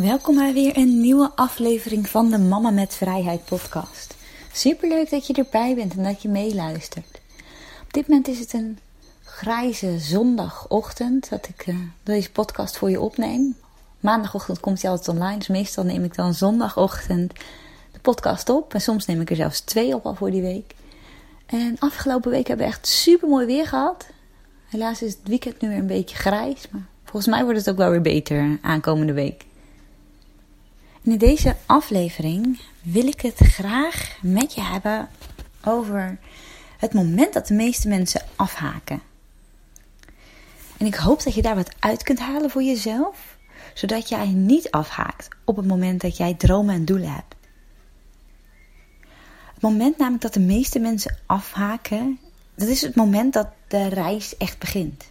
[0.00, 4.16] Welkom bij weer een nieuwe aflevering van de Mama met Vrijheid podcast.
[4.52, 7.20] Superleuk dat je erbij bent en dat je meeluistert.
[7.82, 8.78] Op dit moment is het een
[9.24, 13.56] grijze zondagochtend dat ik uh, deze podcast voor je opneem.
[14.00, 17.32] Maandagochtend komt hij altijd online, dus meestal neem ik dan zondagochtend
[17.92, 18.74] de podcast op.
[18.74, 20.74] En soms neem ik er zelfs twee op al voor die week.
[21.46, 24.06] En afgelopen week hebben we echt super mooi weer gehad.
[24.68, 27.76] Helaas is het weekend nu weer een beetje grijs, maar volgens mij wordt het ook
[27.76, 29.48] wel weer beter aankomende week
[31.02, 35.08] in deze aflevering wil ik het graag met je hebben
[35.64, 36.18] over
[36.76, 39.02] het moment dat de meeste mensen afhaken.
[40.76, 43.38] En ik hoop dat je daar wat uit kunt halen voor jezelf,
[43.74, 47.34] zodat jij niet afhaakt op het moment dat jij dromen en doelen hebt.
[49.52, 52.18] Het moment namelijk dat de meeste mensen afhaken,
[52.54, 55.10] dat is het moment dat de reis echt begint.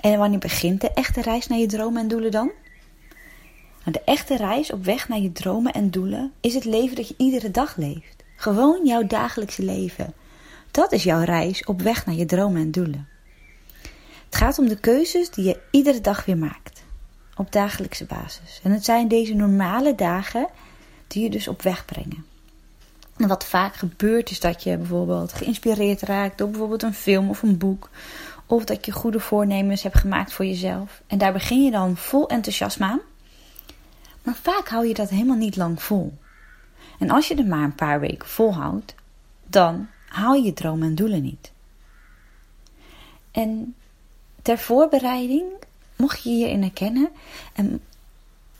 [0.00, 2.50] En wanneer begint de echte reis naar je dromen en doelen dan?
[3.92, 7.14] De echte reis op weg naar je dromen en doelen is het leven dat je
[7.18, 8.24] iedere dag leeft.
[8.36, 10.14] Gewoon jouw dagelijkse leven.
[10.70, 13.08] Dat is jouw reis op weg naar je dromen en doelen.
[14.24, 16.82] Het gaat om de keuzes die je iedere dag weer maakt.
[17.36, 18.60] Op dagelijkse basis.
[18.62, 20.48] En het zijn deze normale dagen
[21.06, 22.24] die je dus op weg brengen.
[23.16, 27.42] En wat vaak gebeurt is dat je bijvoorbeeld geïnspireerd raakt door bijvoorbeeld een film of
[27.42, 27.90] een boek.
[28.46, 31.02] Of dat je goede voornemens hebt gemaakt voor jezelf.
[31.06, 33.00] En daar begin je dan vol enthousiasme aan.
[34.24, 36.18] Maar vaak hou je dat helemaal niet lang vol.
[36.98, 38.94] En als je er maar een paar weken volhoudt,
[39.46, 41.52] dan haal je je dromen en doelen niet.
[43.30, 43.74] En
[44.42, 45.44] ter voorbereiding,
[45.96, 47.08] mocht je hierin herkennen
[47.52, 47.80] en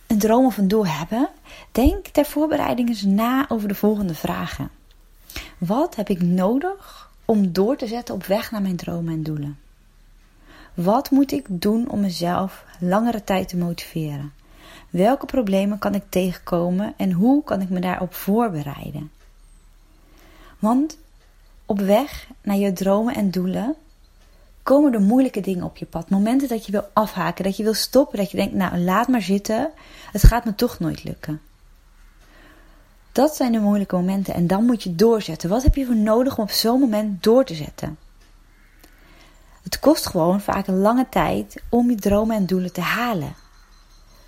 [0.07, 1.29] een droom of een doel hebben,
[1.73, 4.71] denk ter voorbereiding eens na over de volgende vragen.
[5.59, 9.59] Wat heb ik nodig om door te zetten op weg naar mijn dromen en doelen?
[10.75, 14.33] Wat moet ik doen om mezelf langere tijd te motiveren?
[14.95, 19.11] Welke problemen kan ik tegenkomen en hoe kan ik me daarop voorbereiden?
[20.59, 20.99] Want
[21.67, 23.75] op weg naar je dromen en doelen
[24.63, 26.11] komen er moeilijke dingen op je pad.
[26.11, 29.23] Momenten dat je wil afhaken, dat je wil stoppen, dat je denkt, nou laat maar
[29.23, 29.71] zitten,
[30.13, 31.41] het gaat me toch nooit lukken.
[33.13, 35.49] Dat zijn de moeilijke momenten en dan moet je doorzetten.
[35.49, 37.99] Wat heb je voor nodig om op zo'n moment door te zetten?
[39.63, 43.43] Het kost gewoon vaak een lange tijd om je dromen en doelen te halen.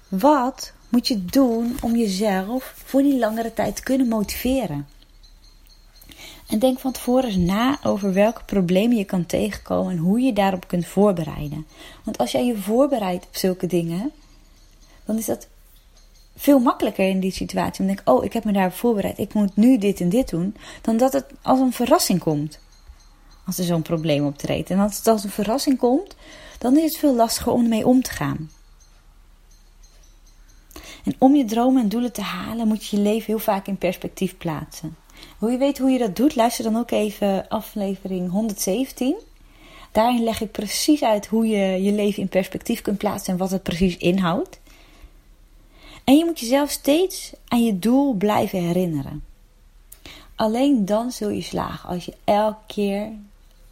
[0.08, 4.86] Wat moet je doen om jezelf voor die langere tijd te kunnen motiveren?
[6.46, 10.32] En denk van tevoren eens na over welke problemen je kan tegenkomen en hoe je
[10.32, 11.66] daarop kunt voorbereiden.
[12.04, 14.12] Want als jij je voorbereidt op zulke dingen,
[15.04, 15.48] dan is dat
[16.36, 17.76] veel makkelijker in die situatie.
[17.76, 20.28] Dan denk ik, oh, ik heb me daarop voorbereid, ik moet nu dit en dit
[20.28, 22.58] doen, dan dat het als een verrassing komt.
[23.46, 24.70] Als er zo'n probleem optreedt.
[24.70, 26.16] En als het als een verrassing komt,
[26.58, 28.50] dan is het veel lastiger om ermee om te gaan.
[31.06, 33.76] En om je dromen en doelen te halen, moet je je leven heel vaak in
[33.76, 34.96] perspectief plaatsen.
[35.38, 36.36] Wil je weten hoe je dat doet?
[36.36, 39.16] Luister dan ook even aflevering 117.
[39.92, 43.50] Daarin leg ik precies uit hoe je je leven in perspectief kunt plaatsen en wat
[43.50, 44.60] het precies inhoudt.
[46.04, 49.24] En je moet jezelf steeds aan je doel blijven herinneren.
[50.34, 53.08] Alleen dan zul je slagen als je elke keer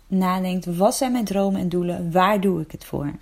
[0.07, 2.13] nadenkt: wat zijn mijn dromen en doelen?
[2.13, 3.13] Waar doe ik het voor?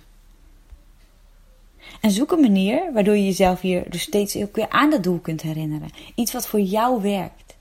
[2.01, 5.19] En zoek een manier waardoor je jezelf hier dus steeds ook weer aan dat doel
[5.19, 5.89] kunt herinneren.
[6.15, 7.55] Iets wat voor jou werkt.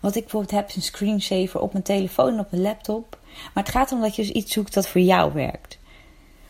[0.00, 3.18] Wat ik bijvoorbeeld heb is een screensaver op mijn telefoon en op mijn laptop.
[3.54, 5.78] Maar het gaat erom dat je dus iets zoekt dat voor jou werkt.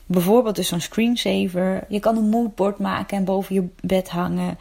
[0.07, 1.85] Bijvoorbeeld dus zo'n screensaver.
[1.89, 4.59] Je kan een moodboard maken en boven je bed hangen.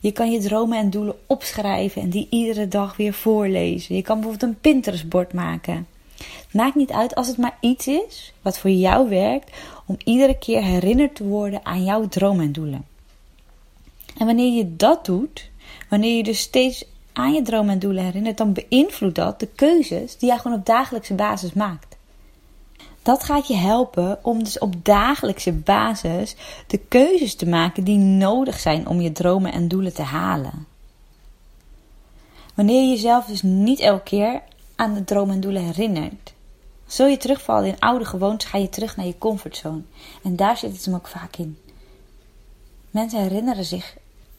[0.00, 3.94] Je kan je dromen en doelen opschrijven en die iedere dag weer voorlezen.
[3.94, 5.86] Je kan bijvoorbeeld een Pinterest-bord maken.
[6.52, 9.50] Maakt niet uit als het maar iets is wat voor jou werkt
[9.86, 12.86] om iedere keer herinnerd te worden aan jouw dromen en doelen.
[14.18, 15.50] En wanneer je dat doet,
[15.88, 20.18] wanneer je dus steeds aan je dromen en doelen herinnert, dan beïnvloedt dat de keuzes
[20.18, 21.96] die jij gewoon op dagelijkse basis maakt.
[23.02, 26.36] Dat gaat je helpen om dus op dagelijkse basis
[26.66, 30.66] de keuzes te maken die nodig zijn om je dromen en doelen te halen.
[32.54, 34.42] Wanneer je jezelf dus niet elke keer
[34.82, 36.34] aan de dromen en doelen herinnert,
[36.86, 39.82] zul je terugvallen in oude gewoontes, ga je terug naar je comfortzone.
[40.22, 41.58] En daar zit het hem ook vaak in.
[42.90, 43.96] Mensen herinneren zich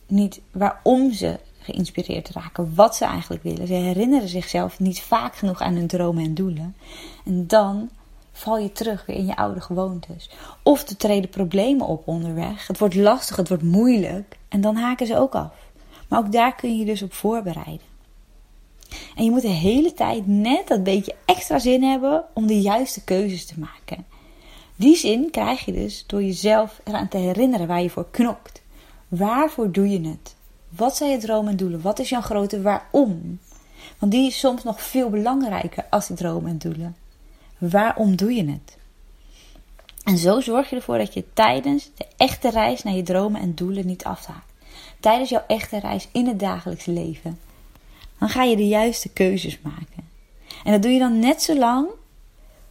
[0.08, 3.68] niet waarom ze geïnspireerd raken, wat ze eigenlijk willen.
[3.68, 6.76] Ze herinneren zichzelf niet vaak genoeg aan hun dromen en doelen.
[7.26, 7.90] En dan
[8.32, 10.30] val je terug weer in je oude gewoontes.
[10.64, 12.68] Of er treden problemen op onderweg.
[12.68, 14.38] Het wordt lastig, het wordt moeilijk.
[14.48, 15.54] En dan haken ze ook af.
[16.08, 17.93] Maar ook daar kun je je dus op voorbereiden.
[19.16, 23.04] En je moet de hele tijd net dat beetje extra zin hebben om de juiste
[23.04, 24.06] keuzes te maken.
[24.76, 28.62] Die zin krijg je dus door jezelf eraan te herinneren waar je voor knokt.
[29.08, 30.36] Waarvoor doe je het?
[30.70, 31.82] Wat zijn je dromen en doelen?
[31.82, 33.40] Wat is jouw grote waarom?
[34.00, 36.96] Want die is soms nog veel belangrijker als die dromen en doelen.
[37.58, 38.78] Waarom doe je het?
[40.04, 43.56] En zo zorg je ervoor dat je tijdens de echte reis naar je dromen en
[43.56, 44.52] doelen niet afhaakt.
[45.00, 47.40] Tijdens jouw echte reis in het dagelijks leven.
[48.24, 50.10] Dan ga je de juiste keuzes maken.
[50.64, 51.88] En dat doe je dan net zo lang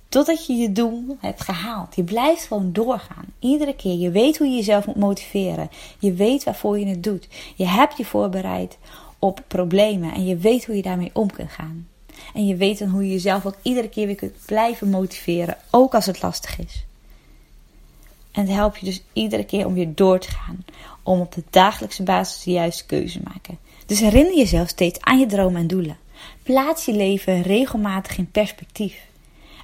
[0.09, 1.97] totdat je je doel hebt gehaald.
[1.97, 3.25] Je blijft gewoon doorgaan.
[3.39, 3.99] Iedere keer.
[3.99, 5.71] Je weet hoe je jezelf moet motiveren.
[5.99, 7.29] Je weet waarvoor je het doet.
[7.57, 8.79] Je hebt je voorbereid
[9.19, 11.89] op problemen en je weet hoe je daarmee om kunt gaan.
[12.35, 15.95] En je weet dan hoe je jezelf ook iedere keer weer kunt blijven motiveren, ook
[15.95, 16.85] als het lastig is.
[18.31, 20.65] En het helpt je dus iedere keer om weer door te gaan.
[21.03, 23.59] Om op de dagelijkse basis de juiste keuze te maken.
[23.87, 25.97] Dus herinner jezelf steeds aan je dromen en doelen.
[26.43, 28.95] Plaats je leven regelmatig in perspectief.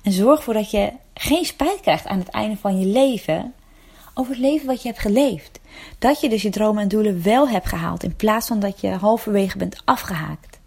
[0.02, 3.54] En zorg ervoor dat je geen spijt krijgt aan het einde van je leven
[4.14, 5.60] over het leven wat je hebt geleefd.
[5.98, 8.88] Dat je dus je dromen en doelen wel hebt gehaald in plaats van dat je
[8.88, 10.58] halverwege bent afgehaakt.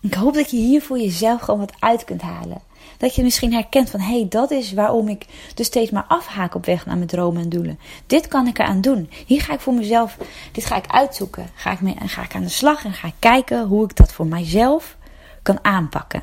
[0.00, 2.62] Ik hoop dat je hier voor jezelf gewoon wat uit kunt halen.
[2.98, 6.54] Dat je misschien herkent van hé, hey, dat is waarom ik dus steeds maar afhaak
[6.54, 7.78] op weg naar mijn dromen en doelen.
[8.06, 9.10] Dit kan ik eraan doen.
[9.26, 10.16] Hier ga ik voor mezelf,
[10.52, 11.46] dit ga ik uitzoeken.
[11.54, 14.12] Ga ik, mee, ga ik aan de slag en ga ik kijken hoe ik dat
[14.12, 14.96] voor mijzelf
[15.42, 16.22] kan aanpakken.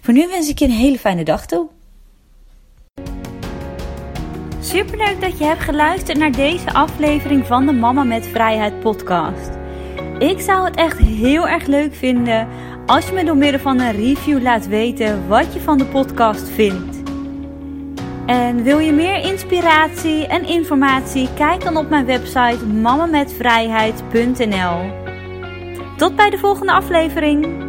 [0.00, 1.68] Voor nu wens ik je een hele fijne dag toe.
[4.60, 9.50] Superleuk dat je hebt geluisterd naar deze aflevering van de Mama met Vrijheid podcast.
[10.18, 12.48] Ik zou het echt heel erg leuk vinden
[12.86, 16.48] als je me door middel van een review laat weten wat je van de podcast
[16.48, 16.96] vindt.
[18.26, 21.28] En wil je meer inspiratie en informatie?
[21.34, 25.04] Kijk dan op mijn website mamametvrijheid.nl.
[25.96, 27.65] Tot bij de volgende aflevering.